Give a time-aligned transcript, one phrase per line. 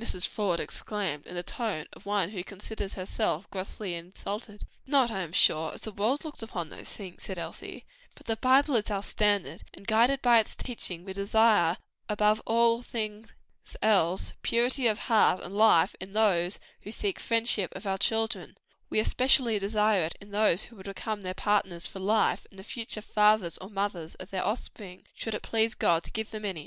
[0.00, 0.26] Mrs.
[0.26, 4.66] Faude exclaimed, in the tone of one who considers herself grossly insulted.
[4.84, 7.86] "Not, I am sure, as the world looks upon these things," said Elsie,
[8.16, 11.76] "but the Bible is our standard; and guided by its teachings we desire
[12.08, 13.28] above all things
[13.80, 18.44] else, purity of heart and life in those who seek the friendship of our children;
[18.44, 18.56] and
[18.90, 19.62] very especially in
[20.30, 24.16] those who are to become their partners for life, and the future fathers or mothers
[24.16, 26.64] of their offspring, should it please God to give them any."